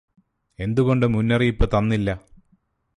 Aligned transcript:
എന്തുകൊണ്ട് 0.59 1.05
മുന്നറിയിപ്പ് 1.07 1.67
തന്നില്ല 1.73 2.09